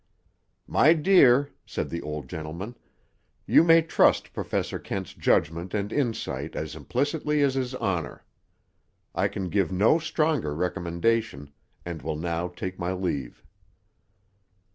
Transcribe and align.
"My 0.65 0.93
dear," 0.93 1.51
said 1.63 1.91
the 1.91 2.01
old 2.01 2.27
gentleman, 2.27 2.75
"you 3.45 3.63
may 3.63 3.83
trust 3.83 4.33
Professor 4.33 4.79
Kent's 4.79 5.13
judgment 5.13 5.75
and 5.75 5.93
insight 5.93 6.55
as 6.55 6.75
implicitly 6.75 7.43
as 7.43 7.53
his 7.53 7.75
honor. 7.75 8.25
I 9.13 9.27
can 9.27 9.47
give 9.47 9.71
no 9.71 9.99
stronger 9.99 10.55
recommendation, 10.55 11.51
and 11.85 12.01
will 12.01 12.17
now 12.17 12.47
take 12.47 12.79
my 12.79 12.93
leave." 12.93 13.43